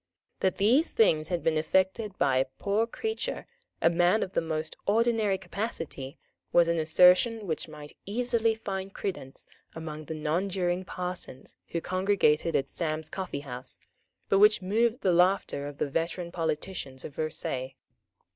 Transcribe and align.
That 0.39 0.57
these 0.57 0.89
things 0.93 1.27
had 1.29 1.43
been 1.43 1.59
effected 1.59 2.17
by 2.17 2.37
a 2.37 2.45
poor 2.57 2.87
creature, 2.87 3.45
a 3.83 3.89
man 3.91 4.23
of 4.23 4.31
the 4.33 4.41
most 4.41 4.75
ordinary 4.87 5.37
capacity, 5.37 6.17
was 6.51 6.67
an 6.67 6.79
assertion 6.79 7.45
which 7.45 7.67
might 7.67 7.95
easily 8.07 8.55
find 8.55 8.91
credence 8.95 9.45
among 9.75 10.05
the 10.05 10.15
nonjuring 10.15 10.85
parsons 10.85 11.55
who 11.67 11.81
congregated 11.81 12.55
at 12.55 12.67
Sam's 12.67 13.11
Coffee 13.11 13.41
house, 13.41 13.77
but 14.27 14.39
which 14.39 14.59
moved 14.59 15.01
the 15.01 15.13
laughter 15.13 15.67
of 15.67 15.77
the 15.77 15.87
veteran 15.87 16.31
politicians 16.31 17.05
of 17.05 17.13
Versailles. 17.13 17.75